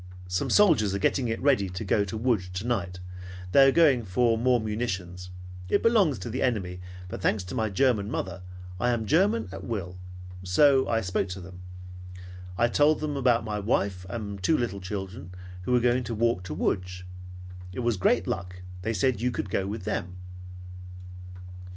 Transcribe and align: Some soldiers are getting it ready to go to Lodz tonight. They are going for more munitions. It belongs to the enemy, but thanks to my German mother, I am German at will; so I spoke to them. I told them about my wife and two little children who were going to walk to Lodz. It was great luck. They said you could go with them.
Some 0.27 0.49
soldiers 0.49 0.95
are 0.95 0.97
getting 0.97 1.27
it 1.27 1.39
ready 1.43 1.69
to 1.69 1.85
go 1.85 2.03
to 2.05 2.17
Lodz 2.17 2.49
tonight. 2.49 2.99
They 3.51 3.67
are 3.67 3.71
going 3.71 4.03
for 4.03 4.35
more 4.35 4.59
munitions. 4.59 5.29
It 5.69 5.83
belongs 5.83 6.17
to 6.17 6.29
the 6.31 6.41
enemy, 6.41 6.81
but 7.07 7.21
thanks 7.21 7.43
to 7.43 7.53
my 7.53 7.69
German 7.69 8.09
mother, 8.09 8.41
I 8.79 8.89
am 8.89 9.05
German 9.05 9.47
at 9.51 9.63
will; 9.63 9.99
so 10.41 10.89
I 10.89 11.01
spoke 11.01 11.27
to 11.29 11.39
them. 11.39 11.59
I 12.57 12.67
told 12.67 12.99
them 12.99 13.15
about 13.15 13.45
my 13.45 13.59
wife 13.59 14.07
and 14.09 14.41
two 14.41 14.57
little 14.57 14.81
children 14.81 15.33
who 15.65 15.71
were 15.71 15.79
going 15.79 16.03
to 16.05 16.15
walk 16.15 16.41
to 16.45 16.55
Lodz. 16.55 17.03
It 17.71 17.81
was 17.81 17.95
great 17.97 18.25
luck. 18.25 18.63
They 18.81 18.93
said 18.93 19.21
you 19.21 19.29
could 19.29 19.51
go 19.51 19.67
with 19.67 19.83
them. 19.83 20.15